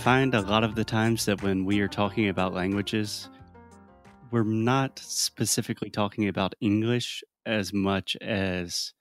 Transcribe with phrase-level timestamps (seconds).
[0.00, 3.28] Find a lot of the times that when we are talking about languages,
[4.30, 8.94] we're not specifically talking about English as much as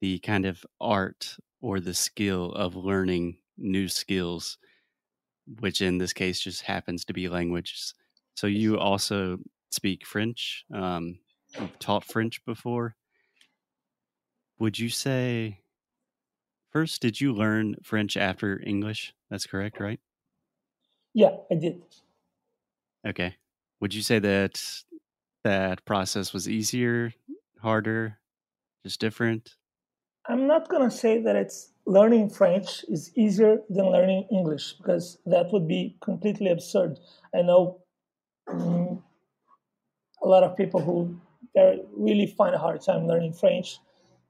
[0.00, 4.58] the kind of art or the skill of learning new skills,
[5.58, 7.92] which in this case just happens to be languages.
[8.36, 9.38] So you also
[9.72, 11.18] speak French, um,
[11.58, 12.94] you've taught French before.
[14.60, 15.62] Would you say,
[16.70, 19.14] first, did you learn French after English?
[19.28, 19.98] That's correct, right?
[21.14, 21.82] Yeah, I did.
[23.06, 23.36] Okay.
[23.80, 24.62] Would you say that
[25.44, 27.12] that process was easier,
[27.60, 28.18] harder,
[28.84, 29.56] just different?
[30.28, 35.18] I'm not going to say that it's learning French is easier than learning English because
[35.26, 36.98] that would be completely absurd.
[37.34, 37.80] I know
[38.48, 39.02] um,
[40.22, 41.20] a lot of people who
[41.96, 43.78] really find a hard time learning French,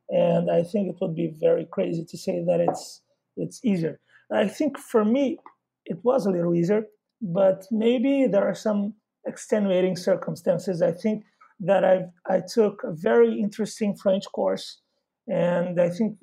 [0.09, 3.03] and I think it would be very crazy to say that it's
[3.37, 4.01] it's easier.
[4.31, 5.39] I think for me,
[5.87, 6.85] it was a little easier,
[7.21, 8.95] but maybe there are some
[9.27, 10.83] extenuating circumstances.
[10.83, 11.25] I think
[11.61, 14.81] that I I took a very interesting French course,
[15.29, 16.19] and I think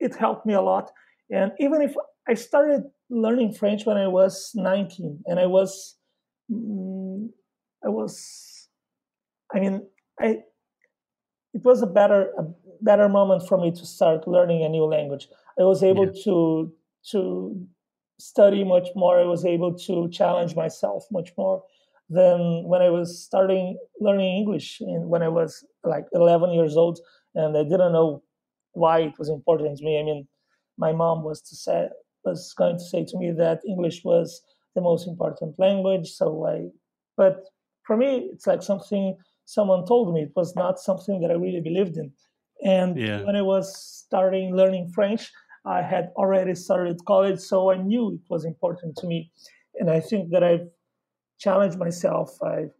[0.00, 0.90] it helped me a lot.
[1.30, 1.94] And even if
[2.28, 5.96] I started learning French when I was 19, and I was
[6.50, 7.28] mm,
[7.84, 8.68] I was
[9.54, 9.86] I mean
[10.20, 10.38] I
[11.54, 12.44] it was a better a
[12.80, 15.28] better moment for me to start learning a new language.
[15.58, 16.22] I was able yeah.
[16.24, 16.72] to
[17.10, 17.66] to
[18.18, 19.20] study much more.
[19.20, 21.62] I was able to challenge myself much more
[22.10, 26.98] than when I was starting learning English in, when I was like 11 years old,
[27.34, 28.22] and I didn't know
[28.72, 29.98] why it was important to me.
[29.98, 30.26] I mean,
[30.78, 31.88] my mom was to say
[32.24, 34.42] was going to say to me that English was
[34.74, 36.08] the most important language.
[36.08, 36.68] So I,
[37.16, 37.44] but
[37.86, 40.22] for me, it's like something someone told me.
[40.22, 42.12] It was not something that I really believed in.
[42.64, 43.22] And yeah.
[43.22, 43.66] when I was
[44.06, 45.30] starting learning French,
[45.68, 49.30] I had already started college, so I knew it was important to me.
[49.78, 50.68] And I think that I've
[51.38, 52.38] challenged myself.
[52.42, 52.72] I've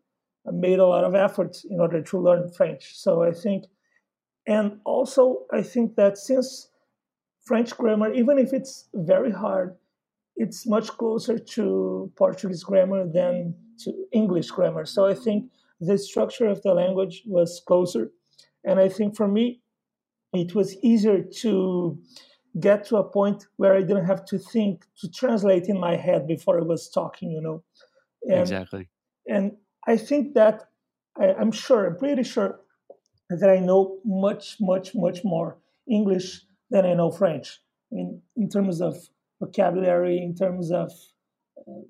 [0.46, 2.96] made a lot of efforts in order to learn French.
[2.96, 3.64] So I think,
[4.46, 6.70] and also I think that since
[7.44, 9.76] French grammar, even if it's very hard,
[10.36, 13.54] it's much closer to Portuguese grammar than
[13.84, 14.86] to English grammar.
[14.86, 15.50] So I think
[15.80, 18.12] the structure of the language was closer.
[18.64, 19.60] And I think for me,
[20.32, 21.98] it was easier to
[22.60, 26.26] get to a point where I didn't have to think to translate in my head
[26.26, 27.62] before I was talking, you know.
[28.22, 28.88] And, exactly.
[29.28, 29.52] And
[29.86, 30.64] I think that
[31.20, 32.60] I, I'm sure, I'm pretty sure
[33.30, 37.60] that I know much, much, much more English than I know French.
[37.92, 38.96] I mean, in terms of
[39.40, 40.90] vocabulary, in terms of
[41.58, 41.82] uh,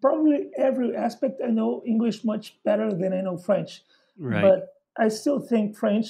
[0.00, 3.82] probably every aspect, I know English much better than I know French.
[4.18, 4.42] Right.
[4.42, 6.08] But I still think French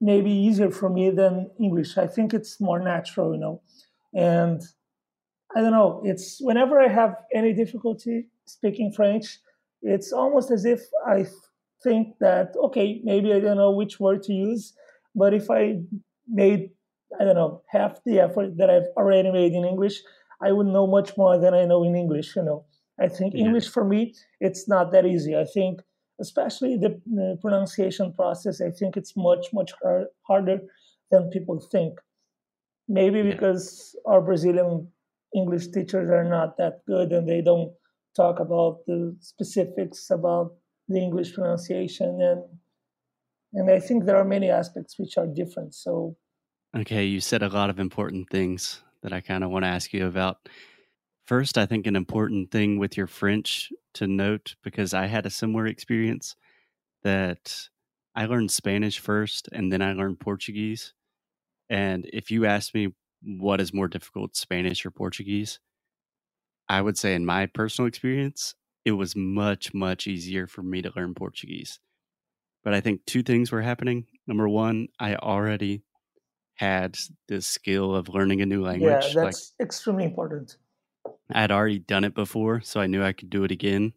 [0.00, 1.98] maybe easier for me than English.
[1.98, 3.62] I think it's more natural, you know.
[4.14, 4.62] And
[5.54, 9.38] I don't know, it's whenever I have any difficulty speaking French,
[9.82, 11.26] it's almost as if I
[11.82, 14.74] think that, okay, maybe I don't know which word to use,
[15.14, 15.80] but if I
[16.28, 16.70] made,
[17.18, 20.00] I don't know, half the effort that I've already made in English,
[20.42, 22.64] I would know much more than I know in English, you know.
[22.98, 23.46] I think yeah.
[23.46, 25.36] English for me, it's not that easy.
[25.36, 25.80] I think
[26.20, 27.00] especially the,
[27.40, 30.60] pronunciation process, I think it's much, much hard, harder
[31.10, 31.98] than people think.
[32.88, 34.88] Maybe because our Brazilian
[35.34, 37.72] English teachers are not that good and they don't
[38.16, 40.52] talk about the specifics about
[40.88, 42.42] the English pronunciation and
[43.52, 45.74] and I think there are many aspects which are different.
[45.74, 46.16] So
[46.76, 49.92] Okay, you said a lot of important things that I kind of want to ask
[49.92, 50.48] you about.
[51.30, 55.30] First, I think an important thing with your French to note, because I had a
[55.30, 56.34] similar experience,
[57.04, 57.68] that
[58.16, 60.92] I learned Spanish first and then I learned Portuguese.
[61.68, 65.60] And if you ask me what is more difficult, Spanish or Portuguese,
[66.68, 70.90] I would say, in my personal experience, it was much, much easier for me to
[70.96, 71.78] learn Portuguese.
[72.64, 74.06] But I think two things were happening.
[74.26, 75.84] Number one, I already
[76.56, 76.98] had
[77.28, 79.14] the skill of learning a new language.
[79.14, 80.56] Yeah, that's like, extremely important.
[81.32, 83.92] I had already done it before, so I knew I could do it again.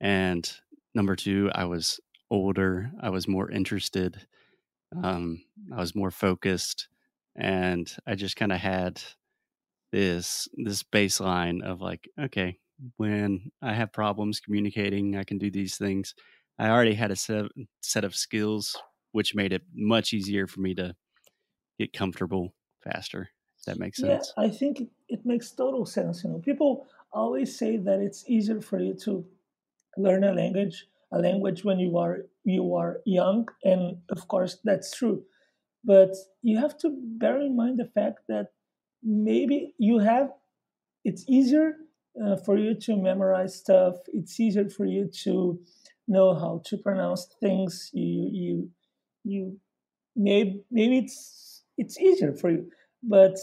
[0.00, 0.50] And
[0.94, 2.00] number two, I was
[2.30, 2.90] older.
[3.00, 4.26] I was more interested.
[5.02, 5.44] Um,
[5.74, 6.88] I was more focused.
[7.36, 9.02] and I just kind of had
[9.92, 12.58] this this baseline of like, okay,
[12.96, 16.14] when I have problems communicating, I can do these things.
[16.58, 17.46] I already had a set
[17.80, 18.76] set of skills,
[19.12, 20.94] which made it much easier for me to
[21.78, 23.30] get comfortable faster.
[23.58, 24.32] If that makes sense.
[24.36, 26.24] Yeah, I think it, makes total sense.
[26.24, 29.24] You know, people always say that it's easier for you to
[29.96, 34.94] learn a language a language when you are you are young and of course that's
[34.96, 35.22] true.
[35.84, 38.48] But you have to bear in mind the fact that
[39.02, 40.30] maybe you have
[41.04, 41.76] it's easier
[42.22, 43.96] uh, for you to memorize stuff.
[44.12, 45.60] It's easier for you to
[46.08, 47.90] know how to pronounce things.
[47.92, 48.70] You you
[49.24, 49.60] you
[50.16, 52.70] maybe maybe it's it's easier for you.
[53.02, 53.36] But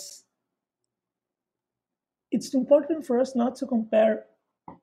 [2.31, 4.25] it's important for us not to compare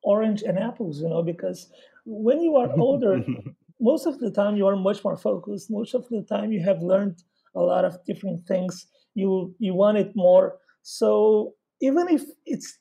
[0.02, 1.70] orange and apples you know because
[2.04, 3.24] when you are older
[3.80, 5.70] most of the time you are much more focused.
[5.70, 7.22] Most of the time you have learned
[7.54, 8.86] a lot of different things.
[9.14, 10.58] You you want it more.
[10.82, 12.78] So even if it's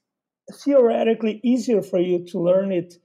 [0.63, 2.95] theoretically easier for you to learn it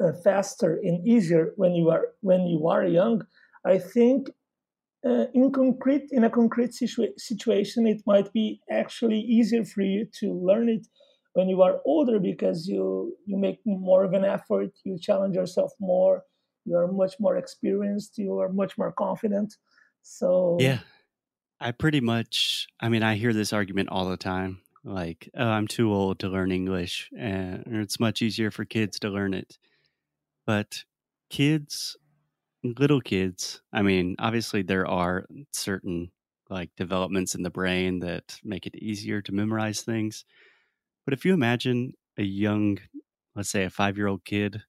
[0.00, 3.20] uh, faster and easier when you are when you are young
[3.64, 4.30] i think
[5.04, 10.06] uh, in concrete in a concrete situa- situation it might be actually easier for you
[10.20, 10.86] to learn it
[11.34, 15.72] when you are older because you you make more of an effort you challenge yourself
[15.80, 16.24] more
[16.64, 19.54] you are much more experienced you are much more confident.
[20.02, 20.80] So yeah.
[21.60, 25.66] I pretty much i mean i hear this argument all the time like oh, i'm
[25.66, 29.58] too old to learn english and it's much easier for kids to learn it.
[30.46, 30.84] But
[31.30, 31.96] kids
[32.78, 36.10] little kids i mean obviously there are certain
[36.50, 40.24] like developments in the brain that make it easier to memorize things
[41.08, 42.76] but if you imagine a young,
[43.34, 44.60] let's say a five year old kid,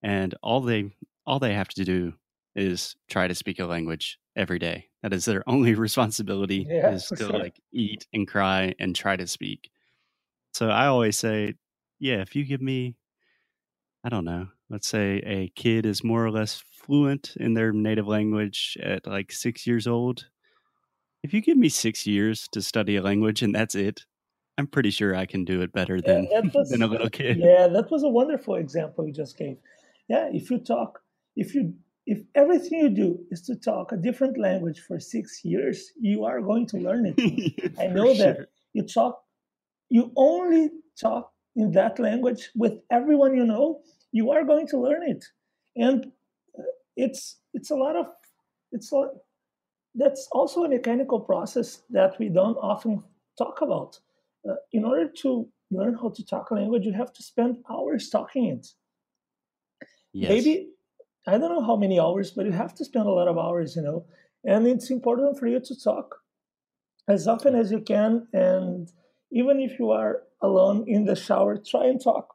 [0.00, 0.92] and all they
[1.26, 2.12] all they have to do
[2.54, 4.90] is try to speak a language every day.
[5.02, 7.30] That is their only responsibility yeah, is to sure.
[7.30, 9.70] like eat and cry and try to speak.
[10.54, 11.54] So I always say,
[11.98, 12.94] yeah, if you give me
[14.04, 18.06] I don't know, let's say a kid is more or less fluent in their native
[18.06, 20.26] language at like 6 years old,
[21.22, 24.06] if you give me 6 years to study a language and that's it,
[24.58, 27.38] I'm pretty sure I can do it better than yeah, was, than a little kid.
[27.38, 29.58] Yeah, that was a wonderful example you just gave.
[30.08, 31.00] Yeah, if you talk,
[31.34, 31.74] if you
[32.06, 36.40] if everything you do is to talk a different language for six years, you are
[36.40, 37.74] going to learn it.
[37.80, 38.24] I know sure.
[38.24, 39.20] that you talk,
[39.90, 43.80] you only talk in that language with everyone you know.
[44.12, 45.24] You are going to learn it,
[45.74, 46.12] and
[46.96, 48.06] it's it's a lot of
[48.72, 49.08] it's a,
[49.94, 53.02] that's also a mechanical process that we don't often
[53.38, 53.98] talk about
[54.48, 58.08] uh, in order to learn how to talk a language, you have to spend hours
[58.08, 58.66] talking it.
[60.12, 60.30] Yes.
[60.30, 60.70] Maybe
[61.26, 63.74] I don't know how many hours, but you have to spend a lot of hours,
[63.76, 64.06] you know.
[64.44, 66.14] And it's important for you to talk
[67.08, 68.28] as often as you can.
[68.32, 68.88] And
[69.32, 72.28] even if you are alone in the shower, try and talk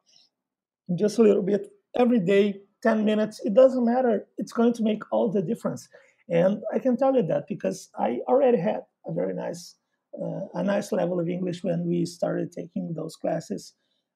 [0.95, 3.39] just a little bit every day, 10 minutes.
[3.43, 4.27] It doesn't matter.
[4.37, 5.87] It's going to make all the difference.
[6.29, 9.75] And I can tell you that because I already had a very nice
[10.19, 13.73] uh, a nice level of English when we started taking those classes.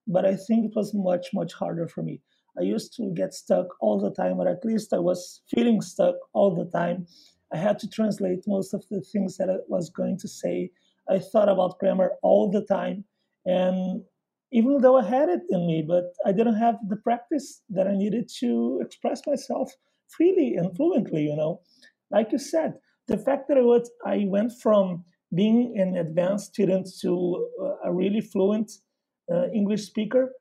[0.07, 2.21] But I think it was much, much harder for me.
[2.57, 6.15] I used to get stuck all the time, or at least I was feeling stuck
[6.33, 7.07] all the time.
[7.53, 10.71] I had to translate most of the things that I was going to say.
[11.09, 13.05] I thought about grammar all the time.
[13.45, 14.03] And
[14.51, 17.95] even though I had it in me, but I didn't have the practice that I
[17.95, 19.71] needed to express myself
[20.15, 21.61] freely and fluently, you know.
[22.11, 22.75] Like you said,
[23.07, 27.49] the fact that I, was, I went from being an advanced student to
[27.83, 28.71] a really fluent
[29.31, 30.31] uh, English speaker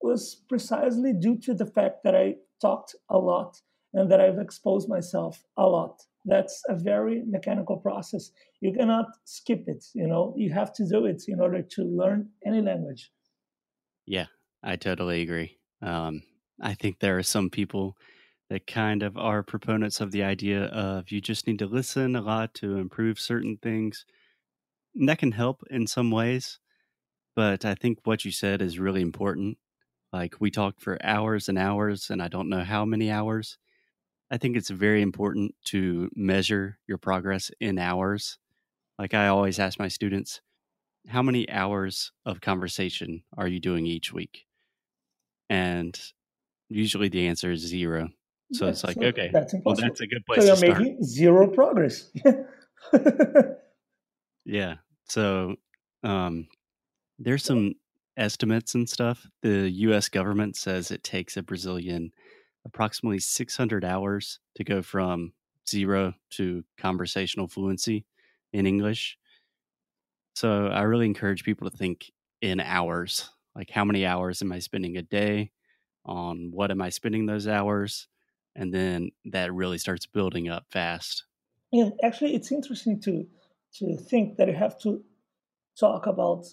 [0.00, 3.60] was precisely due to the fact that I talked a lot
[3.94, 6.02] and that I've exposed myself a lot.
[6.24, 8.30] That's a very mechanical process.
[8.60, 12.28] You cannot skip it, you know, you have to do it in order to learn
[12.44, 13.10] any language.
[14.08, 14.26] Yeah,
[14.62, 15.58] I totally agree.
[15.82, 16.22] Um,
[16.60, 17.96] I think there are some people
[18.50, 22.22] that kind of are proponents of the idea of you just need to listen a
[22.22, 24.06] lot to improve certain things.
[24.96, 26.60] And that can help in some ways,
[27.36, 29.58] but I think what you said is really important.
[30.12, 33.58] Like we talked for hours and hours, and I don't know how many hours.
[34.30, 38.38] I think it's very important to measure your progress in hours.
[38.98, 40.40] Like I always ask my students,
[41.06, 44.46] how many hours of conversation are you doing each week?
[45.48, 45.98] And
[46.68, 48.08] usually the answer is zero.
[48.52, 52.10] So it's like, okay, that's well, that's a good place so you're making zero progress.
[54.46, 54.76] yeah.
[55.04, 55.56] So
[56.02, 56.48] um,
[57.18, 57.74] there's some
[58.16, 59.26] estimates and stuff.
[59.42, 60.08] The U.S.
[60.08, 62.10] government says it takes a Brazilian
[62.64, 65.32] approximately 600 hours to go from
[65.68, 68.06] zero to conversational fluency
[68.52, 69.18] in English.
[70.38, 73.28] So I really encourage people to think in hours.
[73.56, 75.50] Like, how many hours am I spending a day
[76.04, 78.06] on what am I spending those hours?
[78.54, 81.24] And then that really starts building up fast.
[81.72, 83.26] And actually, it's interesting to
[83.78, 85.02] to think that you have to
[85.76, 86.46] talk about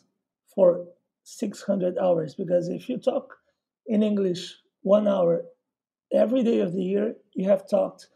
[0.56, 0.88] for
[1.22, 3.36] 600 hours because if you talk
[3.86, 5.46] in English one hour
[6.12, 8.08] every day of the year, you have talked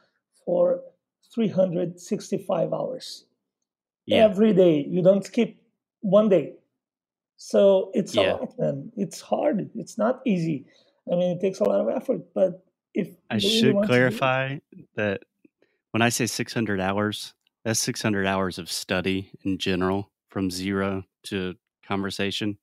[0.44, 0.82] for
[1.32, 3.26] 365 hours.
[4.08, 4.26] Yeah.
[4.26, 5.59] Every day, you don't skip
[6.02, 6.54] one day.
[7.38, 8.22] So it's yeah.
[8.22, 8.92] a lot, man.
[8.98, 9.70] It's hard.
[9.76, 10.66] It's not easy.
[11.12, 12.22] I mean, it takes a lot of effort.
[12.34, 12.64] But
[12.94, 14.58] if I should clarify
[14.96, 15.22] that
[15.92, 21.56] when I say 600 hours, that's 600 hours of study in general from zero to
[21.88, 22.58] conversation.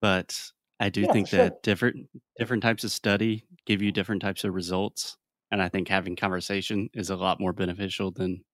[0.00, 1.38] But I do yeah, think sure.
[1.38, 5.16] that different different types of study give you different types of results,
[5.50, 8.44] and I think having conversation is a lot more beneficial than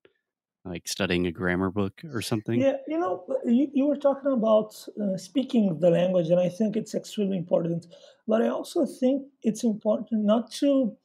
[0.64, 2.60] like studying a grammar book or something.
[2.60, 6.76] Yeah, you know, you, you were talking about uh, speaking the language, and I think
[6.76, 7.86] it's extremely important.
[8.26, 10.96] But I also think it's important not to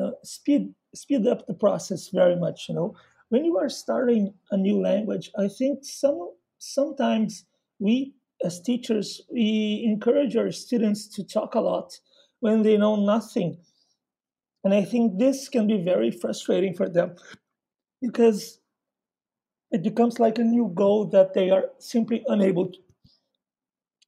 [0.00, 2.68] uh, speed speed up the process very much.
[2.68, 2.96] You know,
[3.28, 7.44] when you are starting a new language, I think some sometimes
[7.78, 11.98] we as teachers we encourage our students to talk a lot
[12.40, 13.58] when they know nothing.
[14.64, 17.14] And I think this can be very frustrating for them
[18.02, 18.58] because
[19.70, 22.70] it becomes like a new goal that they are simply unable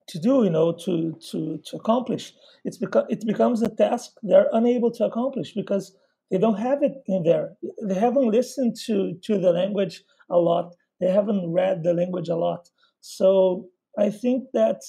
[0.08, 2.32] to do, you know, to to to accomplish.
[2.64, 5.94] It's because it becomes a task they're unable to accomplish because
[6.30, 7.56] they don't have it in there.
[7.82, 10.74] They haven't listened to to the language a lot.
[11.00, 12.68] They haven't read the language a lot.
[13.00, 14.80] So I think that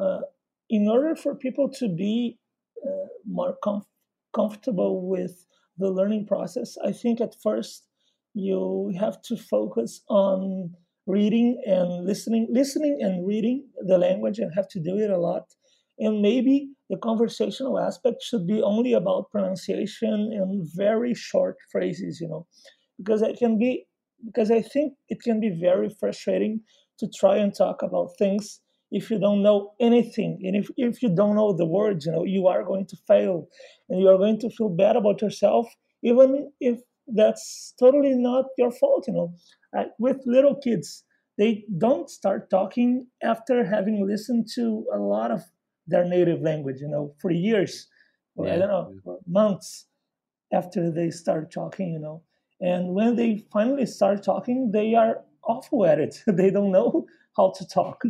[0.00, 0.20] uh,
[0.68, 2.38] in order for people to be
[2.86, 3.86] uh, more com-
[4.34, 5.46] comfortable with
[5.78, 7.86] the learning process, I think at first
[8.34, 10.74] you have to focus on
[11.06, 15.44] reading and listening, listening and reading the language, and have to do it a lot.
[15.98, 22.28] And maybe the conversational aspect should be only about pronunciation and very short phrases, you
[22.28, 22.46] know,
[22.98, 23.86] because it can be
[24.24, 26.60] because I think it can be very frustrating
[26.98, 28.60] to try and talk about things
[28.90, 32.24] if you don't know anything and if, if you don't know the words you know
[32.24, 33.48] you are going to fail
[33.88, 35.66] and you are going to feel bad about yourself
[36.02, 36.80] even if
[37.14, 39.32] that's totally not your fault you know
[39.76, 41.04] uh, with little kids
[41.40, 45.42] they don't start talking after having listened to a lot of
[45.86, 47.88] their native language, you know, for years,
[48.36, 48.54] or yeah.
[48.54, 48.70] I don't
[49.04, 49.86] know, months
[50.52, 52.22] after they start talking, you know.
[52.60, 56.22] And when they finally start talking, they are awful at it.
[56.26, 58.02] they don't know how to talk.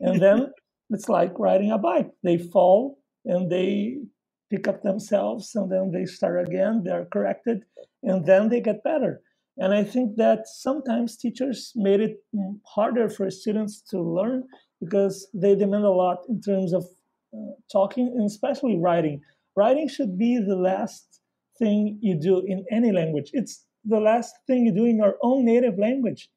[0.00, 0.50] and then
[0.90, 2.10] it's like riding a bike.
[2.24, 3.98] They fall and they
[4.50, 7.64] pick up themselves and then they start again, they're corrected,
[8.02, 9.20] and then they get better.
[9.56, 12.16] And I think that sometimes teachers made it
[12.64, 14.44] harder for students to learn
[14.80, 16.84] because they demand a lot in terms of
[17.34, 19.20] uh, talking and especially writing.
[19.56, 21.20] Writing should be the last
[21.58, 23.30] thing you do in any language.
[23.32, 26.30] It's the last thing you do in your own native language.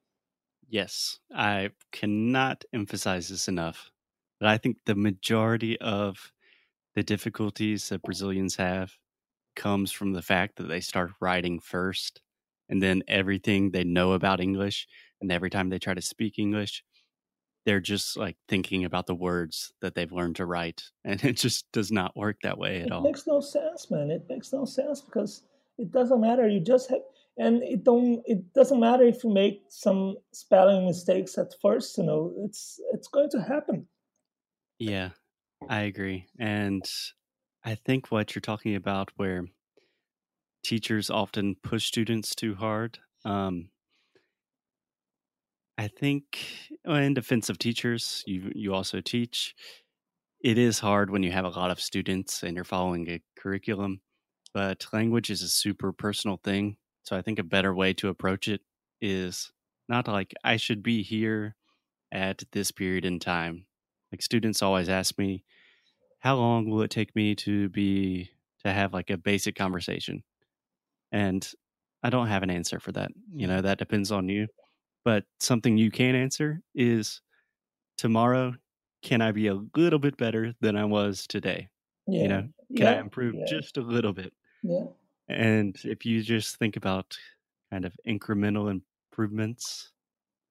[0.67, 3.91] Yes, I cannot emphasize this enough.
[4.39, 6.33] But I think the majority of
[6.95, 8.97] the difficulties that Brazilians have
[9.55, 12.21] comes from the fact that they start writing first
[12.69, 14.87] and then everything they know about English
[15.19, 16.83] and every time they try to speak English
[17.65, 21.65] they're just like thinking about the words that they've learned to write and it just
[21.71, 23.01] does not work that way at it all.
[23.01, 24.09] it makes no sense man.
[24.11, 25.43] It makes no sense because
[25.77, 26.47] it doesn't matter.
[26.47, 27.01] You just have
[27.37, 32.03] and it don't it doesn't matter if you make some spelling mistakes at first you
[32.03, 33.87] know it's it's going to happen.
[34.79, 35.09] Yeah
[35.69, 36.83] i agree and
[37.63, 39.45] i think what you're talking about where
[40.63, 43.69] teachers often push students too hard um,
[45.77, 46.45] I think
[46.87, 49.55] uh, in defense of teachers, you you also teach.
[50.43, 54.01] It is hard when you have a lot of students and you're following a curriculum,
[54.53, 56.77] but language is a super personal thing.
[57.03, 58.61] So I think a better way to approach it
[59.01, 59.51] is
[59.89, 61.55] not like I should be here
[62.11, 63.67] at this period in time.
[64.11, 65.45] Like students always ask me,
[66.21, 68.29] how long will it take me to be
[68.63, 70.23] to have like a basic conversation?
[71.11, 71.47] And
[72.03, 73.11] I don't have an answer for that.
[73.33, 73.49] You mm.
[73.49, 74.47] know, that depends on you.
[75.03, 77.21] But something you can answer is
[77.97, 78.53] tomorrow,
[79.01, 81.69] can I be a little bit better than I was today?
[82.07, 82.21] Yeah.
[82.21, 82.41] You know,
[82.77, 82.91] can yeah.
[82.91, 83.45] I improve yeah.
[83.47, 84.31] just a little bit?
[84.61, 84.85] Yeah.
[85.27, 87.17] And if you just think about
[87.71, 89.91] kind of incremental improvements,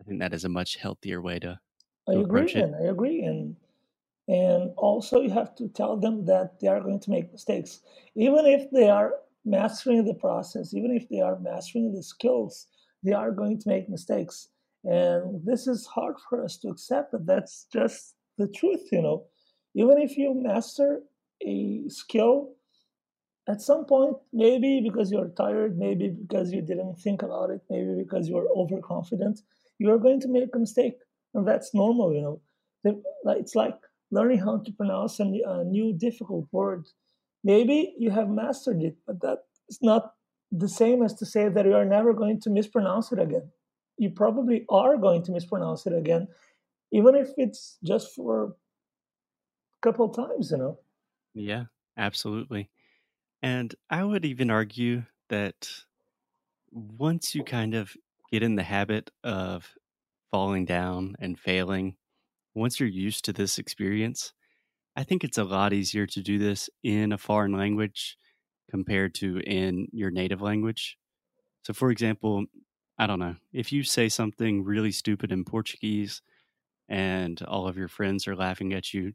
[0.00, 1.60] I think that is a much healthier way to,
[2.08, 3.22] to I agree, and I agree.
[3.22, 3.54] And
[4.30, 7.80] and also you have to tell them that they are going to make mistakes.
[8.14, 12.68] Even if they are mastering the process, even if they are mastering the skills,
[13.02, 14.48] they are going to make mistakes.
[14.84, 19.24] And this is hard for us to accept, but that's just the truth, you know.
[19.74, 21.00] Even if you master
[21.42, 22.52] a skill,
[23.48, 27.94] at some point, maybe because you're tired, maybe because you didn't think about it, maybe
[27.96, 29.40] because you're overconfident,
[29.78, 30.98] you are going to make a mistake.
[31.34, 32.40] And that's normal, you know.
[33.24, 33.76] It's like
[34.10, 36.86] learning how to pronounce a new difficult word.
[37.44, 39.38] Maybe you have mastered it, but that
[39.68, 40.12] is not
[40.52, 43.50] the same as to say that you are never going to mispronounce it again.
[43.98, 46.28] You probably are going to mispronounce it again,
[46.92, 48.52] even if it's just for a
[49.82, 50.78] couple times, you know.
[51.34, 51.64] Yeah,
[51.96, 52.70] absolutely.
[53.42, 55.70] And I would even argue that
[56.72, 57.96] once you kind of
[58.30, 59.74] get in the habit of
[60.30, 61.96] falling down and failing,
[62.54, 64.32] once you're used to this experience,
[64.96, 68.16] I think it's a lot easier to do this in a foreign language
[68.70, 70.96] compared to in your native language.
[71.62, 72.44] So, for example,
[72.98, 76.22] I don't know, if you say something really stupid in Portuguese
[76.88, 79.12] and all of your friends are laughing at you,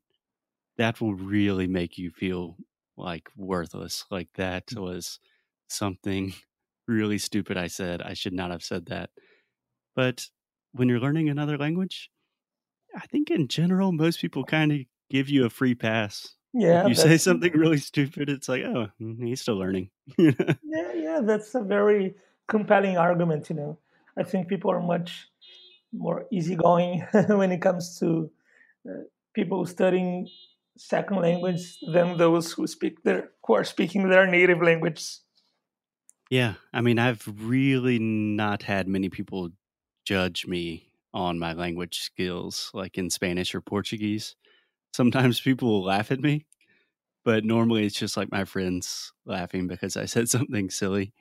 [0.78, 2.58] that will really make you feel
[2.98, 4.06] like worthless.
[4.10, 4.82] Like that mm.
[4.82, 5.20] was
[5.68, 6.34] something
[6.88, 8.02] really stupid I said.
[8.02, 9.10] I should not have said that.
[9.96, 10.26] But
[10.72, 12.10] when you're learning another language,
[12.96, 16.36] I think in general, most people kind of give you a free pass.
[16.54, 16.84] Yeah.
[16.84, 19.90] If you say something really stupid, it's like, oh, mm, he's still learning.
[20.18, 20.32] yeah,
[20.64, 22.16] yeah, that's a very
[22.48, 23.78] compelling argument, you know.
[24.18, 25.28] I think people are much
[25.92, 28.32] more easygoing when it comes to
[28.90, 30.30] uh, people studying
[30.78, 35.06] second language than those who speak their who are speaking their native language.
[36.30, 39.50] Yeah, I mean, I've really not had many people
[40.06, 44.36] judge me on my language skills, like in Spanish or Portuguese.
[44.94, 46.46] Sometimes people will laugh at me,
[47.24, 51.14] but normally it's just like my friends laughing because I said something silly.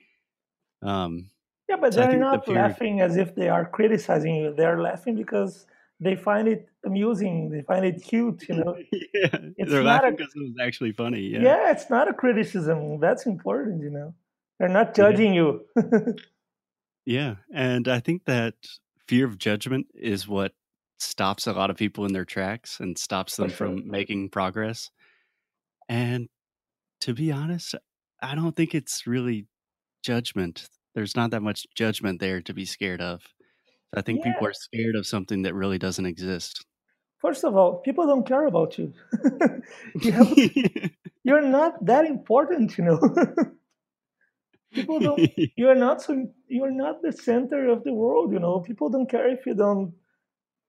[0.82, 1.30] Um,
[1.68, 4.54] yeah, but so they're not the laughing as if they are criticizing you.
[4.54, 5.64] They're laughing because
[6.00, 7.48] they find it amusing.
[7.50, 8.48] They find it cute.
[8.48, 11.20] You know, yeah, it's they're laughing because it was actually funny.
[11.20, 11.42] Yeah.
[11.42, 12.98] yeah, it's not a criticism.
[13.00, 13.82] That's important.
[13.82, 14.14] You know,
[14.58, 15.40] they're not judging yeah.
[15.40, 16.16] you.
[17.06, 18.54] yeah, and I think that
[19.08, 20.52] fear of judgment is what
[20.98, 23.56] stops a lot of people in their tracks and stops them sure.
[23.56, 24.90] from making progress.
[25.88, 26.28] And
[27.02, 27.74] to be honest,
[28.22, 29.46] I don't think it's really
[30.02, 30.68] judgment.
[30.94, 33.22] There's not that much judgment there to be scared of.
[33.94, 34.32] I think yeah.
[34.32, 36.64] people are scared of something that really doesn't exist.
[37.18, 38.92] First of all, people don't care about you.
[40.00, 40.50] you
[41.24, 43.00] you're not that important, you know.
[44.74, 45.20] people don't
[45.56, 46.12] you're not so
[46.48, 48.60] you're not the center of the world you know.
[48.60, 49.94] People don't care if you don't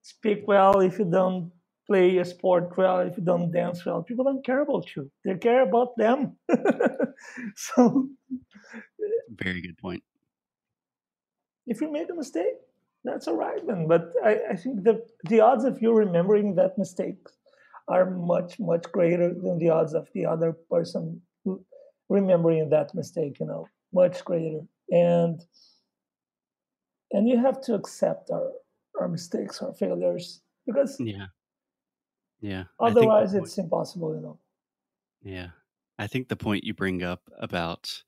[0.03, 1.51] speak well if you don't
[1.87, 4.03] play a sport well if you don't dance well.
[4.03, 5.11] People don't care about you.
[5.23, 6.37] They care about them.
[7.55, 8.09] So
[9.43, 10.03] very good point.
[11.67, 12.57] if you make a mistake
[13.03, 13.87] that's all right then.
[13.87, 14.95] But i, I think the
[15.29, 17.21] the odds of you remembering that mistake
[17.87, 21.21] are much much greater than the odds of the other person
[22.09, 24.61] remembering that mistake you know much greater.
[24.91, 25.41] And
[27.11, 28.51] and you have to accept our
[28.99, 31.27] our mistakes our failures because yeah.
[32.41, 34.39] Yeah otherwise it's impossible you know.
[35.23, 35.47] Yeah
[35.97, 38.03] i think the point you bring up about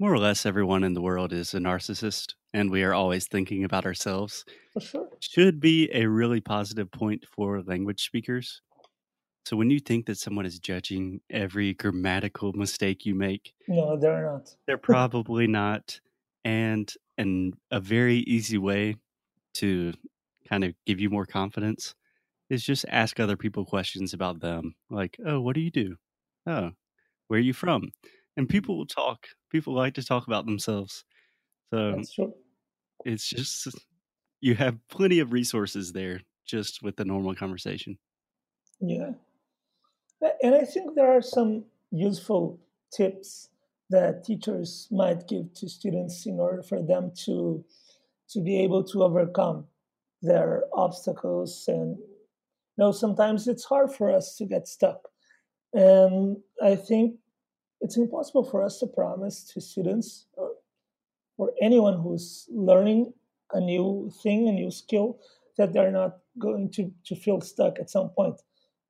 [0.00, 3.64] more or less everyone in the world is a narcissist and we are always thinking
[3.64, 5.08] about ourselves for sure.
[5.20, 8.60] should be a really positive point for language speakers
[9.44, 14.24] so when you think that someone is judging every grammatical mistake you make, no, they're
[14.24, 14.54] not.
[14.66, 16.00] They're probably not.
[16.44, 18.96] And and a very easy way
[19.54, 19.92] to
[20.48, 21.94] kind of give you more confidence
[22.50, 24.74] is just ask other people questions about them.
[24.90, 25.96] Like, oh, what do you do?
[26.46, 26.72] Oh,
[27.28, 27.90] where are you from?
[28.36, 29.26] And people will talk.
[29.50, 31.04] People like to talk about themselves.
[31.72, 32.02] So
[33.04, 33.68] it's just
[34.40, 37.98] you have plenty of resources there just with the normal conversation.
[38.80, 39.12] Yeah.
[40.42, 42.58] And I think there are some useful
[42.92, 43.48] tips
[43.90, 47.64] that teachers might give to students in order for them to
[48.30, 49.66] to be able to overcome
[50.22, 51.64] their obstacles.
[51.68, 55.08] And you know sometimes it's hard for us to get stuck.
[55.72, 57.16] And i think
[57.80, 60.52] it's impossible for us to promise to students or,
[61.36, 63.12] or anyone who's learning
[63.52, 65.18] a new thing a new skill
[65.58, 68.40] that they're not going to, to feel stuck at some point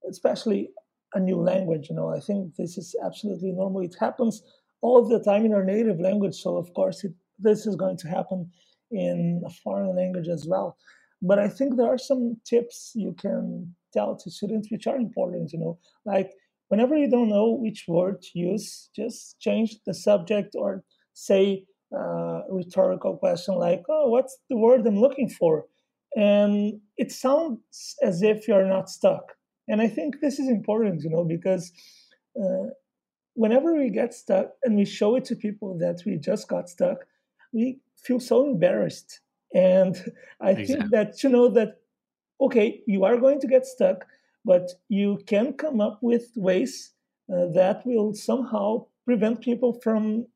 [0.09, 0.71] especially
[1.15, 1.89] a new language.
[1.89, 3.83] You know, I think this is absolutely normal.
[3.83, 4.43] It happens
[4.81, 8.09] all the time in our native language, so of course it, this is going to
[8.09, 8.51] happen
[8.91, 10.77] in a foreign language as well.
[11.23, 15.53] But I think there are some tips you can tell to students which are important.
[15.53, 16.31] You know, like
[16.69, 22.43] whenever you don't know which word to use, just change the subject or say a
[22.51, 25.67] rhetorical question like, "Oh, what's the word I'm looking for?"
[26.15, 29.33] and it sounds as if you're not stuck.
[29.69, 31.73] And I think this is important, you know, because
[32.39, 32.69] uh,
[33.35, 36.99] whenever we get stuck and we show it to people that we just got stuck,
[37.53, 39.21] we feel so embarrassed.
[39.55, 39.97] And
[40.41, 40.67] I exactly.
[40.67, 41.77] think that you know that
[42.41, 44.05] okay, you are going to get stuck,
[44.45, 46.93] but you can come up with ways
[47.33, 50.27] uh, that will somehow prevent people from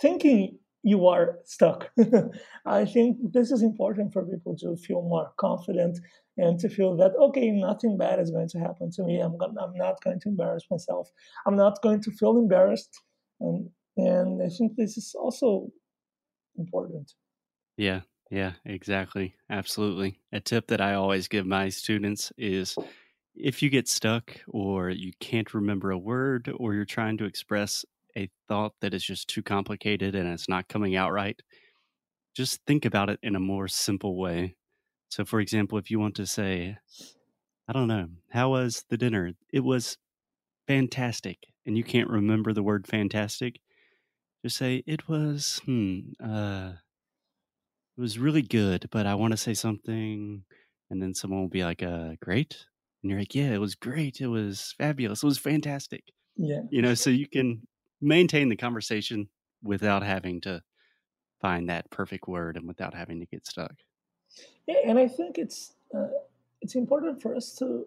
[0.00, 1.90] thinking you are stuck.
[2.66, 5.98] I think this is important for people to feel more confident
[6.36, 9.18] and to feel that okay, nothing bad is going to happen to me.
[9.18, 11.10] I'm gonna, I'm not going to embarrass myself.
[11.46, 13.00] I'm not going to feel embarrassed,
[13.40, 15.70] and and I think this is also
[16.58, 17.12] important.
[17.78, 20.20] Yeah, yeah, exactly, absolutely.
[20.32, 22.76] A tip that I always give my students is
[23.34, 27.84] if you get stuck or you can't remember a word or you're trying to express
[28.16, 31.40] a thought that is just too complicated and it's not coming out right,
[32.34, 34.56] just think about it in a more simple way.
[35.08, 36.76] So, for example, if you want to say,
[37.68, 39.32] I don't know, how was the dinner?
[39.52, 39.96] It was
[40.66, 41.38] fantastic.
[41.66, 43.60] And you can't remember the word fantastic,
[44.44, 46.72] just say, it was, hmm, uh,
[47.96, 50.44] it was really good, but I want to say something.
[50.90, 52.66] And then someone will be like, uh, great.
[53.02, 54.20] And you're like, yeah, it was great.
[54.20, 55.22] It was fabulous.
[55.22, 56.04] It was fantastic.
[56.36, 56.60] Yeah.
[56.70, 57.62] You know, so you can
[58.04, 59.28] maintain the conversation
[59.62, 60.62] without having to
[61.40, 63.74] find that perfect word and without having to get stuck.
[64.66, 66.08] Yeah, and I think it's uh,
[66.60, 67.86] it's important for us to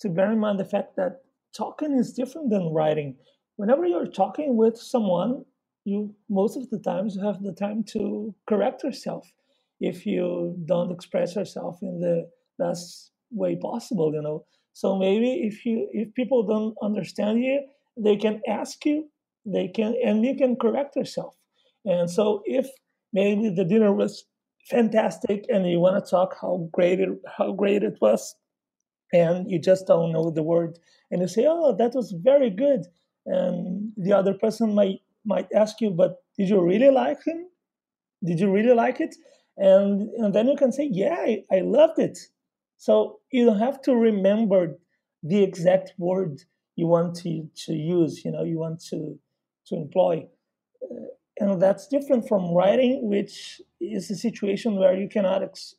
[0.00, 3.16] to bear in mind the fact that talking is different than writing.
[3.56, 5.44] Whenever you're talking with someone,
[5.84, 9.32] you most of the times you have the time to correct yourself
[9.80, 12.28] if you don't express yourself in the
[12.58, 14.12] best way possible.
[14.12, 19.08] You know, so maybe if you if people don't understand you, they can ask you
[19.52, 21.34] they can and you can correct yourself
[21.84, 22.66] and so if
[23.12, 24.24] maybe the dinner was
[24.68, 28.34] fantastic and you want to talk how great it how great it was
[29.12, 30.78] and you just don't know the word
[31.10, 32.86] and you say oh that was very good
[33.26, 37.48] and the other person might might ask you but did you really like him?
[38.24, 39.16] Did you really like it?
[39.56, 42.18] And, and then you can say yeah I, I loved it.
[42.76, 44.78] So you don't have to remember
[45.22, 46.42] the exact word
[46.76, 49.18] you want to, to use you know you want to
[49.68, 50.26] to employ.
[50.82, 51.06] Uh,
[51.40, 55.74] and that's different from writing, which is a situation where you cannot ex-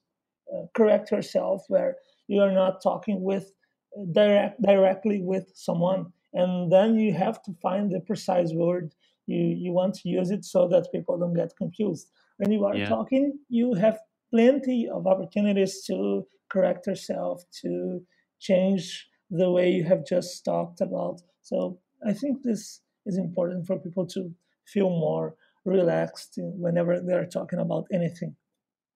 [0.54, 1.98] uh, correct yourself, where
[2.28, 3.52] you are not talking with
[3.98, 8.94] uh, direct directly with someone, and then you have to find the precise word
[9.30, 12.08] you you want to use it so that people don't get confused.
[12.38, 12.90] When you are yeah.
[12.90, 13.98] talking, you have
[14.34, 18.02] plenty of opportunities to correct yourself, to
[18.40, 21.22] change the way you have just talked about.
[21.42, 24.34] So I think this is important for people to
[24.66, 25.36] feel more
[25.66, 28.36] relaxed whenever they're talking about anything.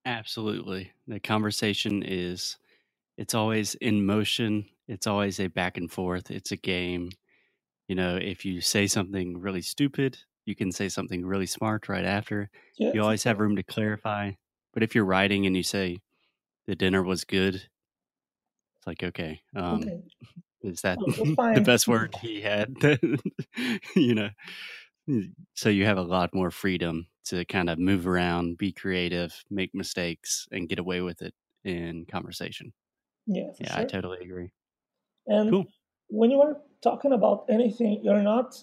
[0.05, 0.91] Absolutely.
[1.07, 2.57] The conversation is
[3.17, 4.65] it's always in motion.
[4.87, 6.31] It's always a back and forth.
[6.31, 7.11] It's a game.
[7.87, 12.05] You know, if you say something really stupid, you can say something really smart right
[12.05, 12.49] after.
[12.77, 14.31] Yeah, you always have room to clarify.
[14.73, 15.99] But if you're writing and you say
[16.65, 20.01] the dinner was good, it's like okay, um, okay.
[20.63, 21.11] Is that oh,
[21.53, 22.75] the best word he had?
[23.95, 24.29] you know,
[25.53, 29.73] so you have a lot more freedom to kind of move around, be creative, make
[29.73, 32.73] mistakes, and get away with it in conversation.
[33.27, 33.81] Yeah, yeah, sure.
[33.81, 34.51] I totally agree.
[35.27, 35.65] And cool.
[36.07, 38.55] when you are talking about anything, you're not.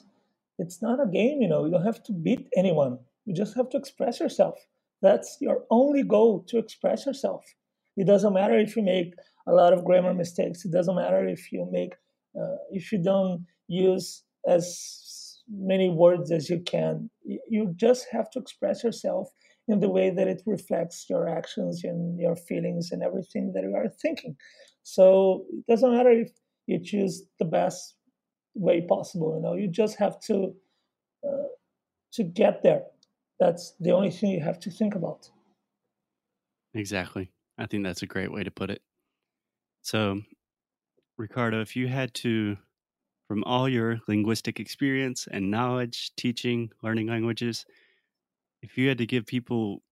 [0.58, 1.64] It's not a game, you know.
[1.64, 2.98] You don't have to beat anyone.
[3.24, 4.58] You just have to express yourself.
[5.00, 7.44] That's your only goal to express yourself.
[8.00, 9.12] It doesn't matter if you make
[9.46, 10.64] a lot of grammar mistakes.
[10.64, 11.92] It doesn't matter if you make
[12.40, 14.64] uh, if you don't use as
[15.50, 17.10] many words as you can.
[17.24, 19.28] You just have to express yourself
[19.68, 23.74] in the way that it reflects your actions and your feelings and everything that you
[23.74, 24.34] are thinking.
[24.82, 26.30] So it doesn't matter if
[26.66, 27.96] you choose the best
[28.54, 29.34] way possible.
[29.36, 30.54] You know, you just have to
[31.26, 31.48] uh,
[32.14, 32.84] to get there.
[33.38, 35.28] That's the only thing you have to think about.
[36.72, 37.30] Exactly.
[37.60, 38.80] I think that's a great way to put it.
[39.82, 40.22] So,
[41.18, 42.56] Ricardo, if you had to,
[43.28, 47.66] from all your linguistic experience and knowledge, teaching, learning languages,
[48.62, 49.82] if you had to give people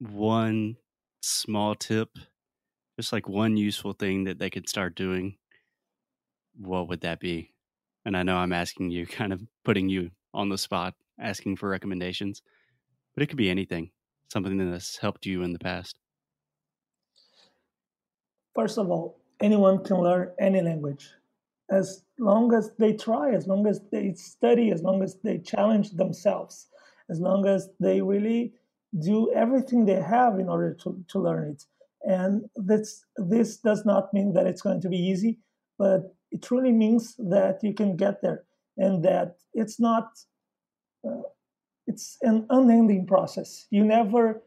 [0.00, 0.76] one
[1.22, 2.10] small tip,
[3.00, 5.36] just like one useful thing that they could start doing,
[6.58, 7.54] what would that be?
[8.04, 11.70] And I know I'm asking you, kind of putting you on the spot, asking for
[11.70, 12.42] recommendations,
[13.14, 13.92] but it could be anything,
[14.30, 15.98] something that's helped you in the past.
[18.54, 21.10] First of all, anyone can learn any language
[21.70, 25.90] as long as they try, as long as they study, as long as they challenge
[25.92, 26.68] themselves,
[27.10, 28.52] as long as they really
[29.00, 31.64] do everything they have in order to, to learn it.
[32.02, 35.38] And this this does not mean that it's going to be easy,
[35.78, 38.44] but it truly means that you can get there,
[38.76, 40.10] and that it's not.
[41.06, 41.22] Uh,
[41.86, 43.66] it's an unending process.
[43.70, 44.42] You never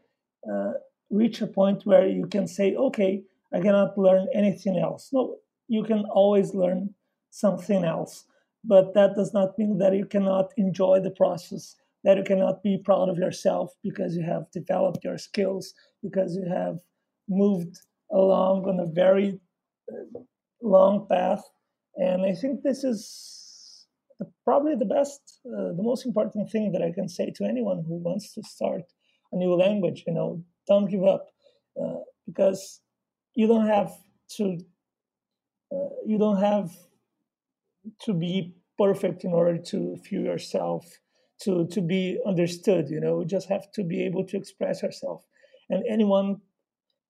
[0.50, 0.72] uh,
[1.10, 5.36] reach a point where you can say, "Okay, I cannot learn anything else." No,
[5.68, 6.94] you can always learn
[7.30, 8.24] something else,
[8.64, 12.78] but that does not mean that you cannot enjoy the process that you cannot be
[12.78, 16.78] proud of yourself because you have developed your skills, because you have
[17.28, 17.80] moved
[18.12, 19.40] along on a very
[19.92, 20.20] uh,
[20.62, 21.42] long path.
[21.96, 23.86] And I think this is
[24.18, 27.84] the, probably the best, uh, the most important thing that I can say to anyone
[27.86, 28.84] who wants to start
[29.32, 30.04] a new language.
[30.06, 31.26] You know, don't give up
[31.80, 32.80] uh, because
[33.34, 33.92] you don't have
[34.36, 34.58] to.
[35.70, 36.70] Uh, you don't have
[38.00, 40.98] to be perfect in order to feel yourself
[41.40, 45.24] to to be understood you know we just have to be able to express ourselves
[45.70, 46.40] and anyone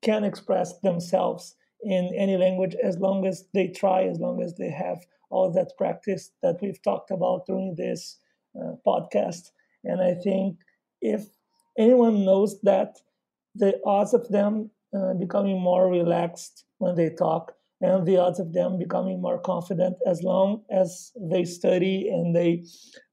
[0.02, 4.70] can express themselves in any language as long as they try as long as they
[4.70, 4.98] have
[5.30, 8.18] all that practice that we've talked about during this
[8.60, 9.50] uh, podcast
[9.84, 10.56] and i think
[11.00, 11.26] if
[11.78, 12.96] anyone knows that
[13.54, 18.52] the odds of them uh, becoming more relaxed when they talk and the odds of
[18.52, 22.64] them becoming more confident as long as they study and they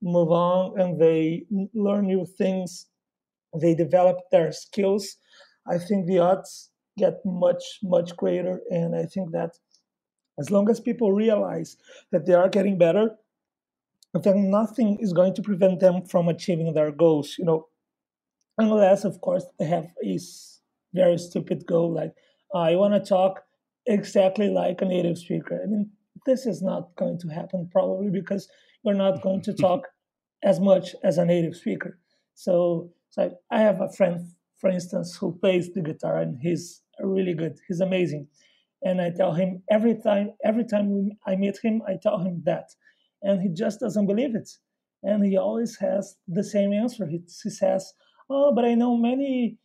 [0.01, 2.87] move on and they learn new things
[3.61, 5.17] they develop their skills
[5.67, 8.61] i think the odds get much much greater.
[8.71, 9.51] And i think that
[10.39, 11.77] as long as people realize
[12.11, 13.15] that they are getting better
[14.23, 17.67] then nothing is going to prevent them from achieving their goals you know.
[18.57, 20.17] Unless of course they have a
[20.95, 22.13] very stupid goal like
[22.53, 23.45] i want to talk
[23.85, 25.61] exactly like a native speaker.
[25.63, 25.91] I mean,
[26.25, 28.47] this is not going to happen probably because
[28.83, 29.87] you're not going to talk
[30.43, 31.99] as much as a native speaker.
[32.33, 34.27] So, so I have a friend,
[34.59, 37.57] for instance, who plays the guitar and he's really good.
[37.67, 38.27] He's amazing.
[38.83, 42.69] And I tell him every time, every time I meet him, I tell him that,
[43.23, 44.49] and he just doesn't believe it.
[45.01, 47.07] And he always has the same answer.
[47.07, 47.93] He, he says,
[48.29, 49.57] "Oh, but I know many,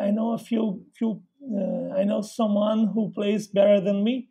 [0.00, 4.28] I know a few few uh, I know someone who plays better than me.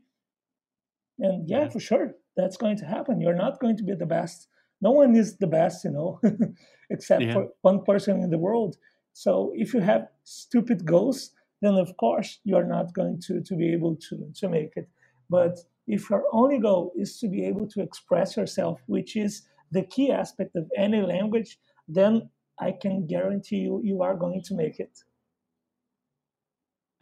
[1.20, 3.22] And yeah, for sure, that's going to happen.
[3.22, 4.48] You're not going to be the best.
[4.82, 6.20] No one is the best, you know,
[6.90, 7.34] except yeah.
[7.34, 8.76] for one person in the world.
[9.14, 13.72] So if you have stupid goals, then of course you're not going to, to be
[13.72, 14.90] able to, to make it.
[15.30, 19.84] But if your only goal is to be able to express yourself, which is the
[19.84, 24.80] key aspect of any language, then I can guarantee you you are going to make
[24.80, 25.00] it.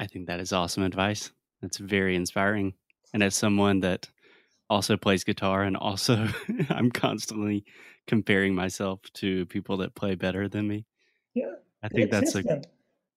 [0.01, 1.31] I think that is awesome advice.
[1.61, 2.73] That's very inspiring.
[3.13, 4.09] And as someone that
[4.67, 6.27] also plays guitar and also
[6.69, 7.65] I'm constantly
[8.07, 10.85] comparing myself to people that play better than me.
[11.35, 11.53] Yeah.
[11.83, 12.61] I think that's a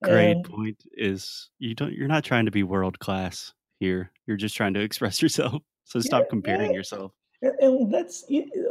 [0.02, 0.44] great and...
[0.44, 4.12] point is you don't you're not trying to be world class here.
[4.26, 5.62] You're just trying to express yourself.
[5.84, 6.76] So stop yeah, comparing yeah.
[6.76, 7.12] yourself.
[7.40, 8.24] And that's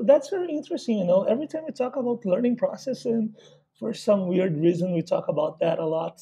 [0.03, 1.23] that's very interesting, you know.
[1.23, 3.35] Every time we talk about learning process and
[3.79, 6.21] for some weird reason we talk about that a lot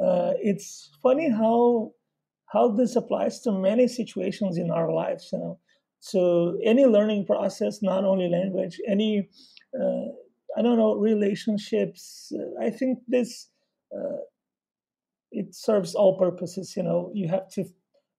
[0.00, 1.92] uh, it's funny how
[2.52, 5.30] how this applies to many situations in our lives.
[5.32, 5.58] You know,
[6.00, 9.28] so any learning process, not only language, any
[9.74, 10.08] uh,
[10.56, 12.32] I don't know relationships.
[12.34, 13.48] Uh, I think this
[13.94, 14.22] uh,
[15.30, 16.74] it serves all purposes.
[16.76, 17.64] You know, you have to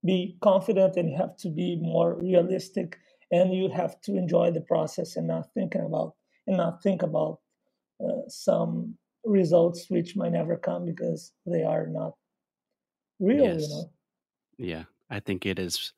[0.05, 2.97] be confident and you have to be more realistic
[3.31, 6.13] and you have to enjoy the process and not thinking about
[6.45, 7.39] and not think about
[8.03, 12.13] uh, some results which might never come because they are not
[13.19, 13.61] real yes.
[13.61, 13.89] you know
[14.57, 15.93] yeah i think it is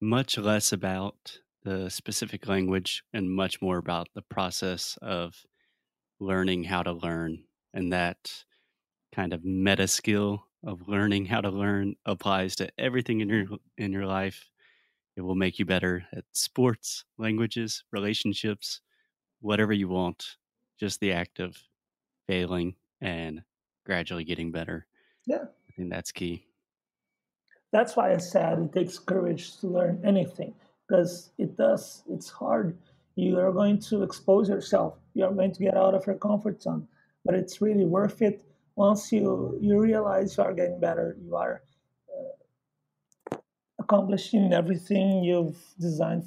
[0.00, 5.34] much less about the specific language and much more about the process of
[6.20, 7.42] learning how to learn
[7.74, 8.32] and that
[9.14, 13.46] kind of meta skill of learning how to learn applies to everything in your
[13.78, 14.48] in your life
[15.16, 18.80] it will make you better at sports languages relationships
[19.40, 20.36] whatever you want
[20.78, 21.56] just the act of
[22.26, 23.42] failing and
[23.84, 24.86] gradually getting better.
[25.26, 25.44] Yeah.
[25.68, 26.46] I think that's key.
[27.72, 30.54] That's why I said it takes courage to learn anything
[30.86, 32.02] because it does.
[32.08, 32.76] It's hard.
[33.16, 34.94] You are going to expose yourself.
[35.14, 36.86] You are going to get out of your comfort zone,
[37.24, 38.44] but it's really worth it
[38.76, 41.16] once you you realize you are getting better.
[41.24, 41.62] You are
[43.32, 43.36] uh,
[43.78, 46.24] accomplishing everything you've designed,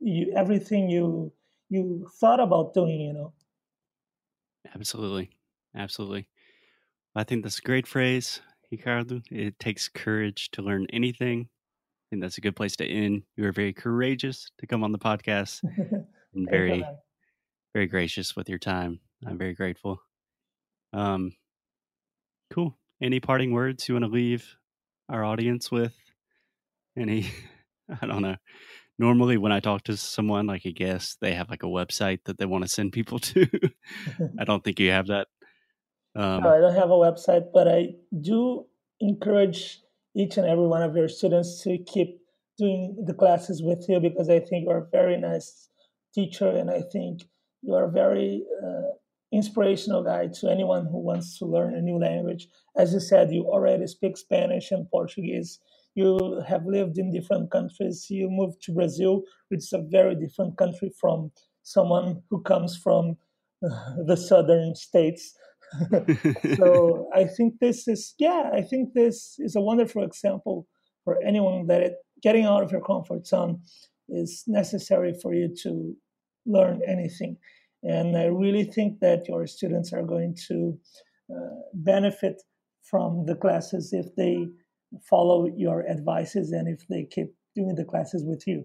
[0.00, 1.32] you everything you
[1.68, 3.00] you thought about doing.
[3.00, 3.32] You know.
[4.74, 5.30] Absolutely.
[5.76, 6.28] Absolutely.
[7.14, 9.20] I think that's a great phrase, Ricardo.
[9.30, 11.48] It takes courage to learn anything.
[11.48, 13.22] I think that's a good place to end.
[13.36, 15.60] You are very courageous to come on the podcast
[16.34, 16.84] and very,
[17.72, 19.00] very gracious with your time.
[19.26, 20.00] I'm very grateful.
[20.92, 21.34] Um,
[22.52, 22.76] cool.
[23.00, 24.56] any parting words you want to leave
[25.08, 25.94] our audience with?
[26.96, 27.30] Any,
[28.02, 28.36] I don't know.
[28.98, 32.38] Normally, when I talk to someone like a guest, they have like a website that
[32.38, 33.48] they want to send people to.
[34.38, 35.28] I don't think you have that.
[36.16, 38.66] Um, no, I don't have a website, but I do
[39.00, 39.80] encourage
[40.14, 42.20] each and every one of your students to keep
[42.58, 45.68] doing the classes with you because I think you're a very nice
[46.14, 47.22] teacher and I think
[47.62, 48.90] you are a very uh,
[49.32, 52.48] inspirational guy to anyone who wants to learn a new language.
[52.76, 55.60] As you said, you already speak Spanish and Portuguese.
[55.94, 58.06] You have lived in different countries.
[58.10, 61.30] You moved to Brazil, which is a very different country from
[61.62, 63.16] someone who comes from
[63.64, 65.34] uh, the southern states.
[66.56, 70.66] So I think this is, yeah, I think this is a wonderful example
[71.04, 73.60] for anyone that it, getting out of your comfort zone
[74.08, 75.94] is necessary for you to
[76.46, 77.36] learn anything.
[77.82, 80.78] And I really think that your students are going to
[81.32, 82.42] uh, benefit
[82.82, 84.48] from the classes if they
[85.08, 88.64] follow your advices and if they keep doing the classes with you.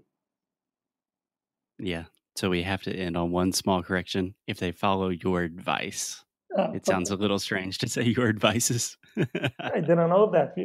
[1.78, 2.06] Yeah.
[2.36, 4.36] So we have to end on one small correction.
[4.48, 7.20] If they follow your advice, oh, it sounds okay.
[7.20, 8.98] a little strange to say your advices.
[9.18, 10.56] I didn't know that.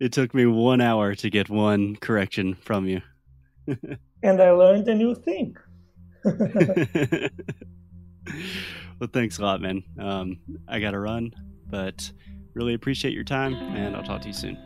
[0.00, 3.00] It took me one hour to get one correction from you.
[4.22, 5.56] and I learned a new thing.
[6.24, 7.30] well,
[9.12, 9.82] thanks a lot, man.
[9.98, 11.32] Um, I got to run,
[11.68, 12.10] but
[12.54, 14.58] really appreciate your time, and I'll talk to you soon.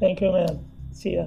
[0.00, 0.64] Thank you, man.
[0.92, 1.26] See ya.